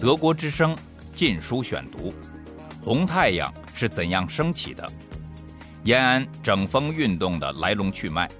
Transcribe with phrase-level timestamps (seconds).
[0.00, 0.74] 德国之声
[1.14, 2.10] 《禁书选读》：
[2.84, 4.88] 红太阳是怎样升起的？
[5.84, 8.30] 延安整风运动的来龙去脉。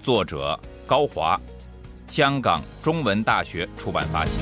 [0.00, 1.40] 作者高华，
[2.08, 4.32] 香港中文大学出版发行。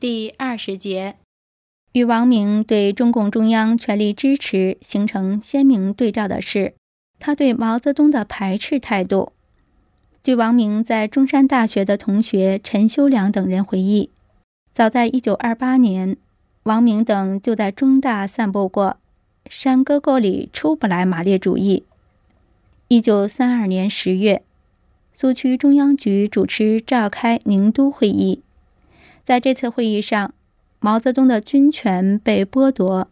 [0.00, 1.16] 第二十节，
[1.92, 6.74] 与王明对中共中央全力支持形成鲜明对照的是，
[7.18, 9.33] 他对毛泽东的排斥态度。
[10.24, 14.08] 据王明在中山大学的同学陈修良等人回忆，
[14.72, 16.16] 早在1928年，
[16.62, 18.96] 王明等就在中大散布过
[19.50, 21.84] “山沟沟里出不来马列主义”。
[22.88, 24.42] 1932年10月，
[25.12, 28.40] 苏区中央局主持召开宁都会议，
[29.22, 30.32] 在这次会议上，
[30.80, 33.08] 毛泽东的军权被剥夺，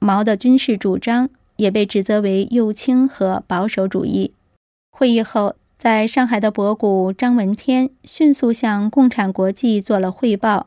[0.00, 4.32] 毛的军事主张也被指责为右倾和保守主义。
[4.90, 5.54] 会议后。
[5.80, 10.66] 在上海的博古张闻天迅速向共产国际做了汇报，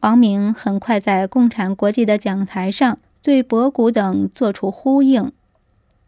[0.00, 5.30] 王明很快在共产国际的讲台上对博古等作出呼应。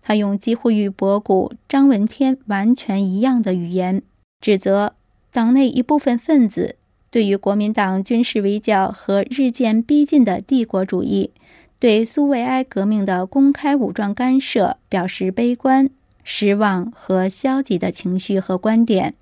[0.03, 4.03] 他用几乎与博古、张闻天完全一样的语言，
[4.41, 4.95] 指责
[5.31, 6.75] 党内一部分分子
[7.13, 11.31] 对于国民党军事围剿和日渐逼近的帝国主义、
[11.79, 15.89] 对苏维埃革命的公开武装干涉表示悲观。
[16.29, 19.15] 失望和消极的情绪和观点，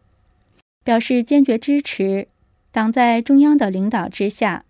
[0.82, 2.26] 表示坚决支持
[2.72, 4.64] 党在中央的领导之下，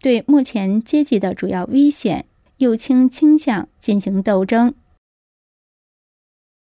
[0.00, 2.24] 对目前阶级的主要危险
[2.56, 4.74] 右倾倾向进行斗争。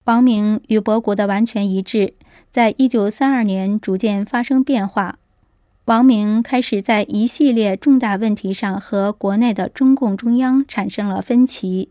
[0.05, 2.15] 王明与博古的完全一致，
[2.51, 5.19] 在一九三二年逐渐发生变化。
[5.85, 11.91] 王明开始在一系列重大问题上和国内的中共中央产生了分歧。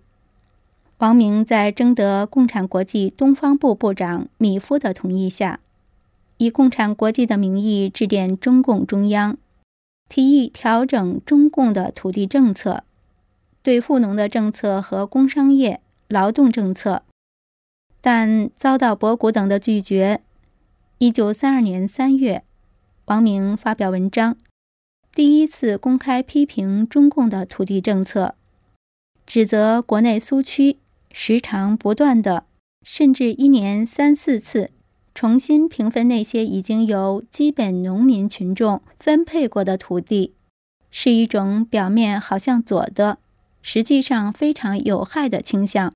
[1.02, 5.60] 王明在征得共产国际东方部部长米夫的同意下，
[6.38, 9.36] 以共产国际的名义致电中共中央，
[10.08, 12.84] 提议调整中共的土地政策、
[13.64, 17.02] 对富农的政策和工商业、劳动政策，
[18.00, 20.22] 但遭到博古等的拒绝。
[21.00, 22.44] 一九三二年三月，
[23.06, 24.38] 王明发表文章，
[25.16, 28.36] 第一次公开批评中共的土地政策，
[29.26, 30.78] 指责国内苏区。
[31.12, 32.46] 时常不断的，
[32.84, 34.72] 甚至一年三四次，
[35.14, 40.34] 重新平分那些已经由基本农民群众分配过的土地，
[40.90, 43.20] 是一种表面好像左的，
[43.62, 45.94] 实际上非常有害的倾向。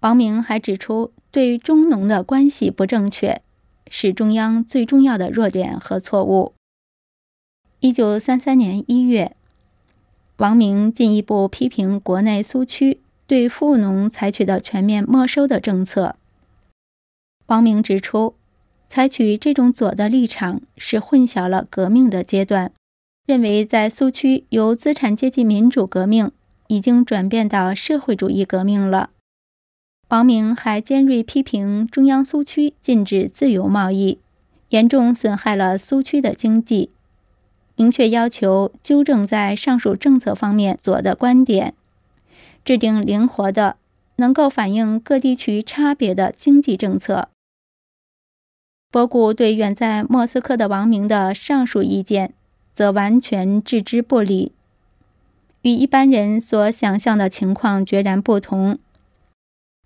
[0.00, 3.42] 王明还指出，对中农的关系不正确，
[3.88, 6.54] 是中央最重要的弱点和错误。
[7.80, 9.36] 一九三三年一月，
[10.38, 13.00] 王明进一步批评国内苏区。
[13.28, 16.16] 对富农采取的全面没收的政策，
[17.48, 18.34] 王明指出，
[18.88, 22.72] 采取这种左的立场是混淆了革命的阶段，
[23.26, 26.32] 认为在苏区由资产阶级民主革命
[26.68, 29.10] 已经转变到社会主义革命了。
[30.08, 34.18] 王明还尖锐批评中央苏区禁止自由贸易，
[34.70, 36.92] 严重损害了苏区的经济，
[37.76, 41.74] 明确要求纠正在上述政策方面左的观点。
[42.64, 43.76] 制定灵活的、
[44.16, 47.28] 能够反映各地区差别的经济政策。
[48.90, 52.32] 博古对远在莫斯科的王明的上述意见，
[52.74, 54.52] 则完全置之不理，
[55.62, 58.78] 与一般人所想象的情况决然不同。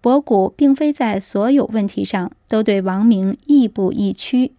[0.00, 4.53] 博古并非在所有问题上都对王明亦步亦趋。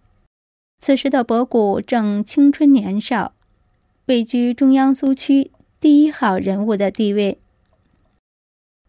[0.80, 3.32] 此时的博古正青春年少，
[4.06, 7.38] 位居中央苏区第一号人物的地位。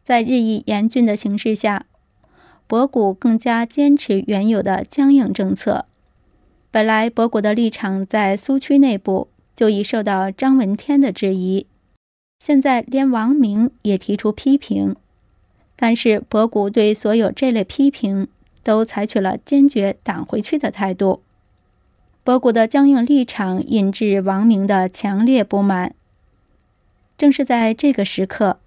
[0.06, 1.88] 在日益严峻的形势下，
[2.68, 5.86] 博古更加坚持原有的僵硬政策。
[6.70, 11.66] 本来，博古的立场在苏区内部就已受到张闻天的质疑，
[12.40, 14.96] 现在连王明也提出批评。
[15.76, 18.28] 但是，博古对所有这类批评
[18.62, 21.24] 都采取了坚决挡回去的态度。
[22.24, 25.96] 博古的僵硬立场引致王明的强烈不满。
[27.18, 28.60] 正是在这个时刻。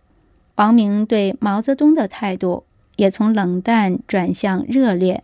[0.59, 2.65] 王明对毛泽东的态度
[2.97, 5.23] 也从冷淡转向热烈。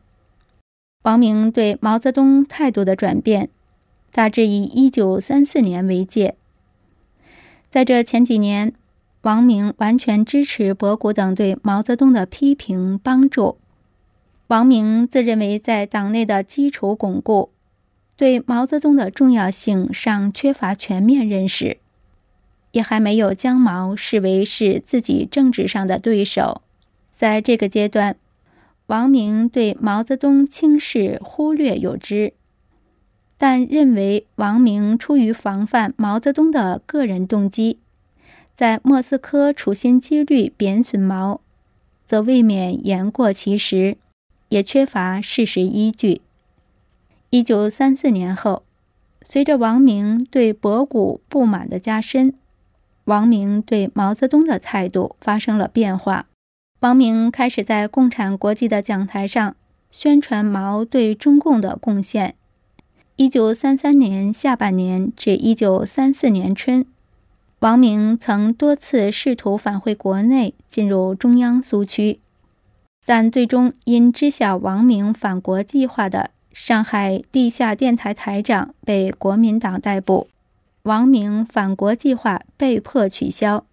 [1.03, 3.49] 王明对毛泽东态度的转变，
[4.13, 6.37] 大致以一九三四年为界。
[7.69, 8.73] 在这前几年，
[9.23, 13.59] 王明完全支持博古等对毛泽东的批评帮助。
[14.47, 17.51] 王明自认为在党内的基础巩固，
[18.17, 21.79] 对毛泽东的重要性尚缺乏全面认识。
[22.75, 26.61] 也还没有将毛视为是自己政治上的对手，
[27.13, 28.17] 在这个阶段，
[28.87, 32.33] 王明对毛泽东轻视忽略有之，
[33.39, 37.79] 但认为王明出于防范毛泽东的个人动机，
[38.57, 41.41] 在莫斯科处心积虑贬损毛，
[42.09, 43.97] 则未免言过其实，
[44.49, 46.23] 也缺乏事实依据。
[47.31, 48.65] 一九三四年后，
[49.29, 52.35] 随着王明对博古不满的加深。
[53.05, 56.27] 王明对毛泽东的态度发生了变化。
[56.81, 59.57] 王明开始在共产国际的讲台上
[59.91, 62.35] 宣传毛对中共的贡献。
[63.17, 66.85] 一九三三年下半年至一九三四年春，
[67.61, 72.19] 王明曾多次试图返回国内，进入中央苏区，
[73.07, 80.27] 但最终因知晓王明返国计划的上海地下电台台长被国民党逮捕。
[80.85, 83.65] 王明返国计划被迫取消。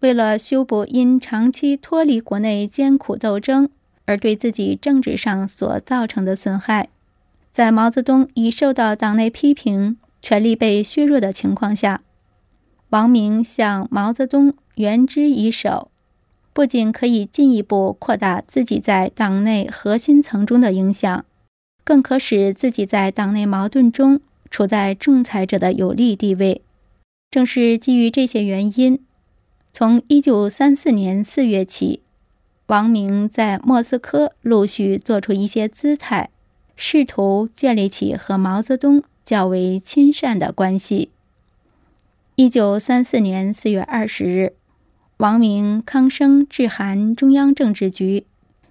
[0.00, 3.70] 为了修补因长期脱离国内艰苦斗争
[4.04, 6.90] 而对自己政治上所造成的损害，
[7.50, 12.02] 在毛泽东已受到党内批评、权力被削弱的情况下，
[12.90, 15.90] 王明向毛泽东援之以手，
[16.52, 21.24] 不仅可以进一步扩大自己在党内核心层中的影响，
[21.82, 24.20] 更可使自己在党内矛盾中。
[24.54, 26.62] 处在仲裁者的有利地位，
[27.28, 29.00] 正是基于这些原因，
[29.72, 32.02] 从一九三四年四月起，
[32.66, 36.30] 王明在莫斯科陆续做出一些姿态，
[36.76, 41.10] 试图建立起和毛泽东较为亲善的关系。
[42.36, 44.52] 一九三四年四月二十日，
[45.16, 48.24] 王明康生致函中央政治局，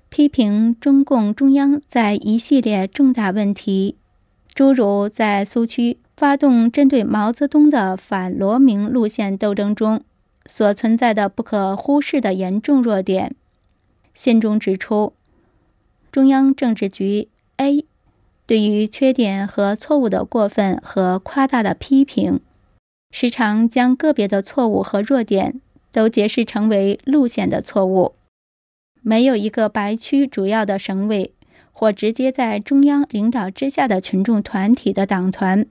[0.07, 3.97] 批评中共中央在一系列重大问题。
[4.53, 10.03] 诸如在苏区发动针对毛泽东的反罗明路线斗争中
[10.45, 13.35] 所存在的不可忽视的严重弱点，
[14.13, 15.13] 信中指出，
[16.11, 17.85] 中央政治局 A
[18.45, 22.39] 对于缺点和错误的过分和夸大的批评，
[23.09, 25.59] 时常将个别的错误和弱点
[25.91, 28.13] 都解释成为路线的错误，
[29.01, 31.33] 没有一个白区主要的省委。
[31.73, 35.65] 或直接在中央领导之下的群众团体的党团，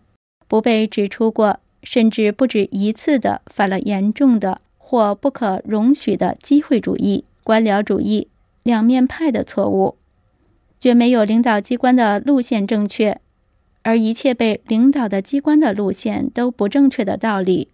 [0.46, 8.28] 不被指出过，甚至不止一次的犯了严重的或不可容许的机会主义、官僚主义、
[8.62, 9.96] 两面派的错误，
[10.78, 13.20] 绝没有领导机关的路线正确，
[13.82, 17.68] 而一切被领导的机关的路线都不正确的道理。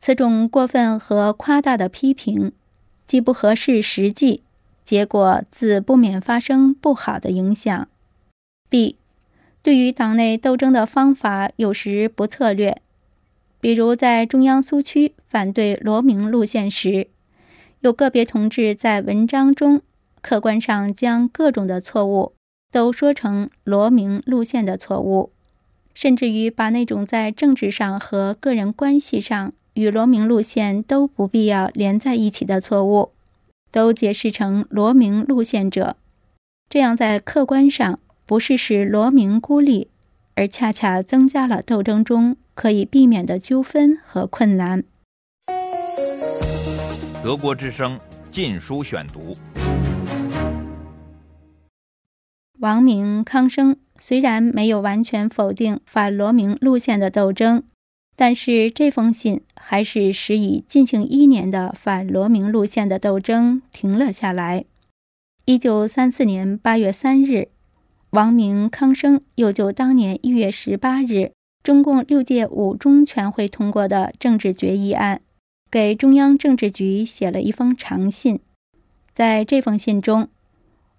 [0.00, 2.52] 此种过分和夸大的批评，
[3.06, 4.42] 既不合适实际。
[4.84, 7.88] 结果自不免发生不好的影响。
[8.68, 8.96] B，
[9.62, 12.80] 对于党内斗争的方法有时不策略，
[13.60, 17.08] 比如在中央苏区反对罗明路线时，
[17.80, 19.82] 有个别同志在文章中
[20.20, 22.32] 客观上将各种的错误
[22.70, 25.30] 都说成罗明路线的错误，
[25.94, 33.10] 甚至于把那种在政治上和个人关系上与罗明路线都不必要连在一起的错误。
[33.72, 35.96] 都解释成罗明路线者，
[36.68, 39.88] 这样在客观上不是使罗明孤立，
[40.34, 44.84] 而恰恰增加了斗争中可以避免的纠纷和困难。
[47.24, 47.96] 德国之声
[48.30, 49.32] 《禁书选读》，
[52.58, 57.64] 王明、康生虽然没有完全否定反罗明路线的斗争。
[58.14, 64.64] 但是这封信还是使以进行一年的反罗明路线的斗争停了下来。
[65.46, 67.48] 一九三四年八月三日，
[68.10, 71.32] 王明、康生又就当年一月十八日
[71.64, 75.20] 中共六届五中全会通过的政治决议案，
[75.70, 78.38] 给中央政治局写了一封长信。
[79.12, 80.28] 在这封信中，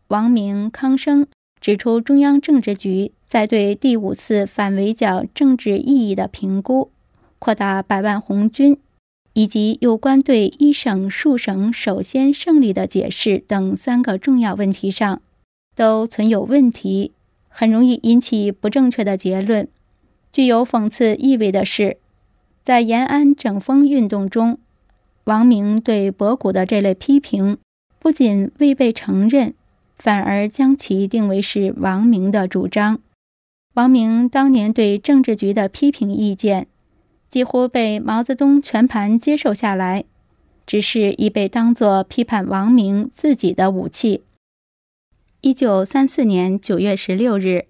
[0.08, 1.28] 王明、康生
[1.62, 6.92] 指出中央政治局在对第五次反围剿政治意义的评估。
[7.44, 8.78] 扩大百万红军，
[9.34, 15.22] 以及有关对一省数省首先胜利的解释等三个重要问题上，
[15.76, 17.12] 都存有问题，
[17.50, 19.68] 很容易引起不正确的结论。
[20.32, 21.98] 具有讽刺意味的是，
[22.64, 24.58] 在延安整风运动中，
[25.26, 27.58] 王明对博古的这类批评
[28.00, 29.54] 不仅未被承认，
[29.98, 33.00] 反而将其定为是王明的主张。
[33.74, 36.68] 王明当年对政治局的批评意见。
[37.34, 40.04] 几乎被毛泽东全盘接受下来，
[40.68, 44.22] 只是已被当作批判王明自己的武器。
[45.42, 47.66] 一九三四年九月十六日，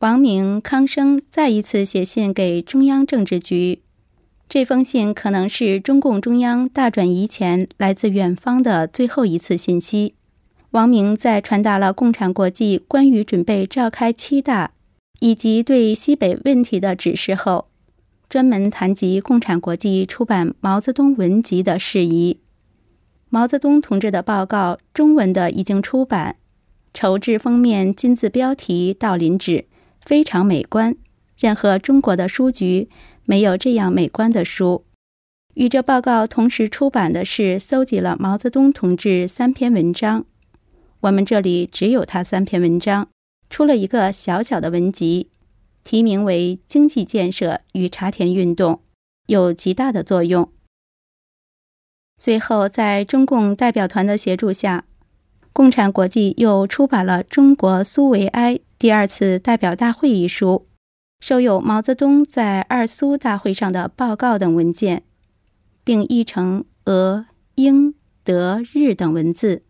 [0.00, 3.80] 王明、康生再一次写信给中央政治局。
[4.50, 10.12] 这封信可能是中共中央大转移前来自远方的最后一次信息。
[10.72, 14.72] 王明在传达了共产国际关于准备召开七大
[15.20, 17.69] 以及对西北问题的指示后，
[18.30, 22.38] 专门谈及共产国际出版毛泽东文集的事宜。
[23.28, 26.36] 毛泽东同志的报告，中文的已经出版，
[26.94, 29.66] 绸质封面、金字标题、道林纸，
[30.00, 30.94] 非常美观。
[31.36, 32.88] 任何中国的书局
[33.24, 34.84] 没有这样美观的书。
[35.54, 40.24] 与这报告同时出版的是搜集了毛泽东同志三篇文章。
[41.00, 43.08] 我们这里只有他三篇文章，
[43.48, 45.30] 出了一个小小的文集，
[45.84, 48.74] 题名为《经济建设与茶田运动》，
[49.26, 50.50] 有极大的作用。
[52.18, 54.84] 随后，在中共代表团的协助下，
[55.52, 60.66] 共产国际又出版了《中国苏维埃第二次代表大会》一书，
[61.20, 65.02] 收有毛泽东在二苏大会上的报告等文件，
[65.82, 69.62] 并译成俄、英、德、日等文字。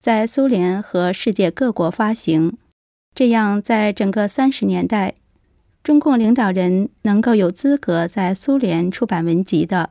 [0.00, 2.56] 在苏联和世界各国发行，
[3.12, 5.16] 这样在整个三十年代，
[5.86, 9.90] 中共领导人能够有资格在苏联出版文集的，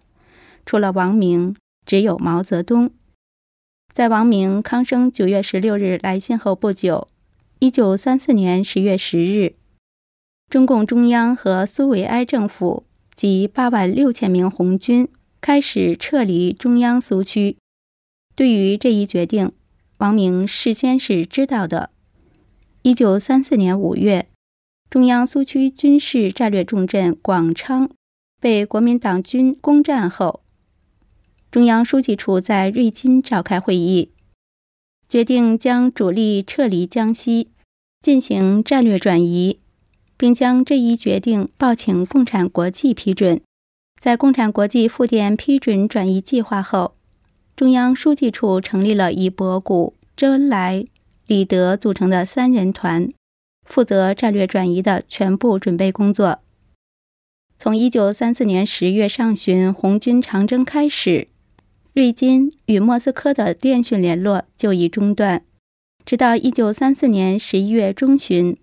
[0.66, 2.92] 除了王明，只有毛泽东。
[3.94, 7.08] 在王明康生九月十六日来信后不久，
[7.60, 9.56] 一九三四年十月十日，
[10.50, 12.84] 中共中央和苏维埃政府
[13.16, 15.08] 及八万六千名红军
[15.40, 17.56] 开始撤离中央苏区。
[18.36, 19.54] 对于这一决定。
[20.00, 21.90] 王明事先是知道的。
[22.82, 24.28] 一九三四年五月，
[24.96, 27.90] 中央苏区军事战略重镇广昌
[28.40, 30.40] 被国民党军攻占后，
[31.52, 34.12] 中央书记处在瑞金召开会议，
[35.10, 37.50] 决定将主力撤离江西，
[38.00, 39.60] 进行战略转移，
[40.16, 43.42] 并将这一决定报请共产国际批准。
[44.00, 46.96] 在共产国际复电批准转移计划后。
[47.58, 50.86] 中央书记处成立了以博古、周恩来、
[51.28, 53.10] 李德组成的三人团，
[53.65, 56.39] 负责战略转移的全部准备工作。
[57.57, 61.27] 从1934年10月上旬红军长征开始，
[61.93, 65.43] 瑞金与莫斯科的电讯联络就已中断，
[66.05, 68.57] 直到1934年11月中旬，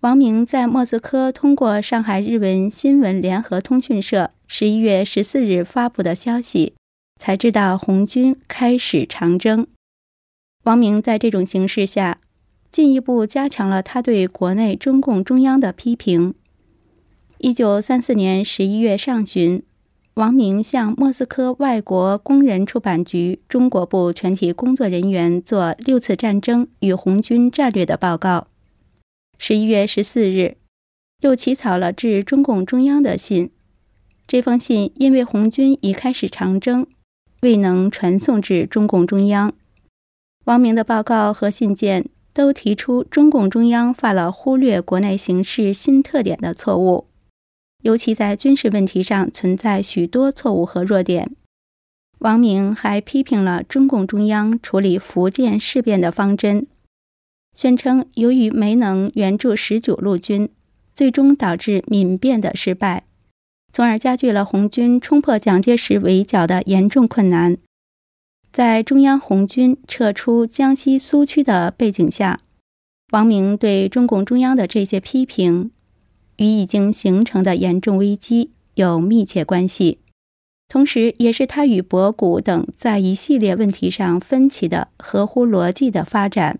[0.00, 6.74] 王明在莫斯科通过上海日文新闻联合通讯社11月14日发布的消息。
[7.18, 9.66] 才知道红军开始长征。
[10.64, 12.20] 王明在这种形势下，
[12.76, 16.34] 进一步加强了他对国内中共中央的批评。
[17.38, 19.62] 一九三四年十一月上旬，
[20.12, 28.48] 王明向莫斯科外国工人出版局中国部全体工作人员做六次战争与红军战略的报告。
[29.38, 30.58] 十一月十四日，
[31.22, 33.50] 又起草了致中共中央的信。
[34.26, 36.86] 这封信因为红军已开始长征。
[37.40, 39.54] 未能传送至中共中央。
[40.44, 47.06] 王明的报告和信件都提出，中共中央犯了忽略国内形势新特点的错误，
[47.82, 51.30] 尤其在军事问题上存在许多错误和弱点。
[52.18, 56.66] 王明还批评了中共中央处理福建事变的方针，
[57.54, 60.50] 宣称由于没能援助十九路军，
[60.92, 63.04] 最终导致闽变的失败。
[63.72, 67.56] 从而加剧了红军冲破蒋介石围剿的严重困难。
[68.56, 72.40] 在中央红军撤出江西苏区的背景下，
[73.12, 75.72] 王明对中共中央的这些批评，
[76.38, 79.98] 与已经形成的严重危机有密切关系，
[80.68, 86.58] 同时也是他与博古等在一系列问题上分歧的合乎逻辑的发展。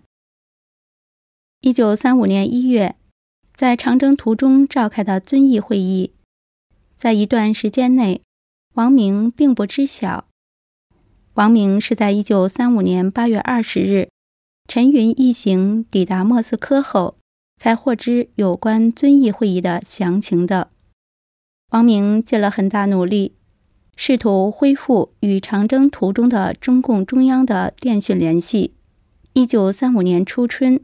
[1.61, 2.95] 一九三五年一月，
[3.55, 6.11] 在长征途中召开的遵义会议。
[6.95, 8.21] 在一段时间内，
[8.75, 10.26] 王明并不知晓。
[11.37, 14.09] 王明是在一九三五年八月二十日，
[14.67, 17.15] 陈云一行抵达莫斯科后，
[17.57, 20.71] 才获知有关遵义会议的详情的。
[21.69, 23.35] 王明尽了很大努力，
[23.95, 28.73] 试图恢复与长征途中的中共中央的电讯联系。
[29.33, 30.79] 一九三五年初春，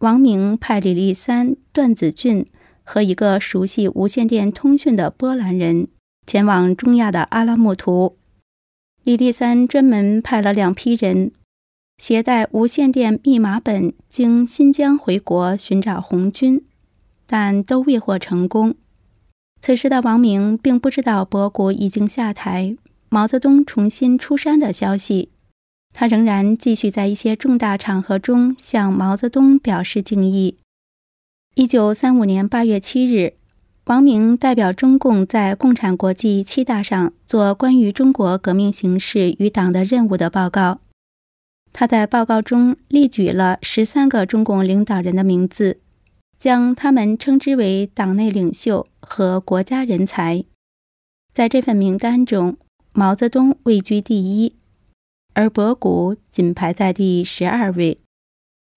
[0.00, 2.44] 王明派李立三、段子俊。
[2.84, 5.88] 和一个熟悉无线电通讯的波兰人
[6.26, 8.17] 前往中亚的阿拉木图。
[9.08, 11.32] 李立三专门派了两批人，
[11.96, 16.62] 携带无线电密码本，经新疆回国寻找红军，
[17.24, 18.74] 但都未获成功。
[19.62, 22.76] 此时的王明并不知道博古已经下台，
[23.08, 25.30] 毛泽东重新出山的消息。
[25.94, 30.58] 他仍然继续在一些重大场合中向毛泽东表示敬意。
[31.54, 33.37] 一九三五年八月七日，
[33.88, 40.80] 王明代表中共在共产国际七大上做关于中国革命形势与党的任务的报告。
[41.72, 45.78] 他在报告中列举了十三个中共领导人的名字，
[46.36, 50.44] 将他们称之为党内领袖和国家人才。
[51.32, 52.58] 在这份名单中，
[52.92, 54.54] 毛泽东位居第一，
[55.32, 57.96] 而博古仅排在第十二位。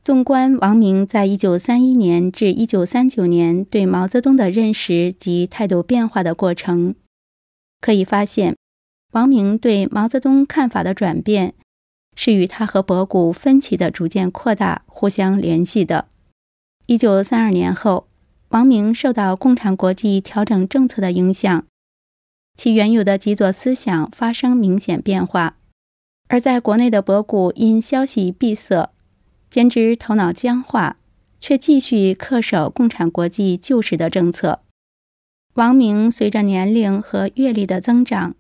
[0.04, 6.96] 纵观王明在一九三一年至一九三九年对毛泽东的认识及态度变化的过程，
[7.80, 8.56] 可以发现，
[9.12, 11.54] 王明对毛泽东看法的转变，
[12.16, 16.08] 是与他和博古分歧的逐渐扩大互相联系的。
[16.88, 18.08] 一九三二年后，
[18.50, 21.64] 王明受到共产国际调整政策的影响，
[22.58, 25.58] 其原有的极左思想发生明显变化，
[26.28, 28.90] 而在国内的博古因消息闭塞。
[29.52, 30.96] 简直头脑僵化，
[31.42, 34.62] 却继续恪守共产国际旧时的政策。
[35.56, 38.34] 王明随着年龄和阅历的增长，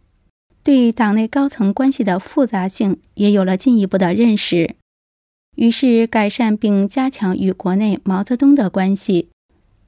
[0.63, 4.75] 对党内高层关系的复杂性也有了进一步的认识，
[5.57, 9.27] 于是改善并加强与国内毛泽东的关系，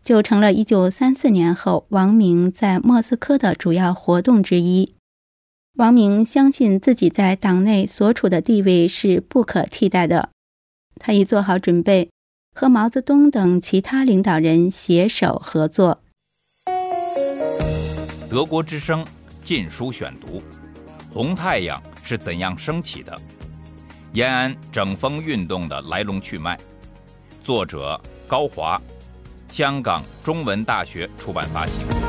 [0.04, 4.94] 就成了一九三四年后王明在莫斯科的主要活动之一。
[5.76, 10.32] 王明相信自己在党内所处的地位是不可替代的。
[11.00, 12.10] 他已做好准备，
[12.56, 16.02] 和毛泽东等其他领导人携手合作。
[18.30, 19.04] 德国之声
[19.44, 20.40] 《禁书选读》：
[21.14, 23.16] 红太阳是怎样升起的？
[24.14, 26.58] 延安整风运动的来龙去脉。
[27.44, 28.82] 作者高华，
[29.50, 32.03] 香港中文大学出版发行。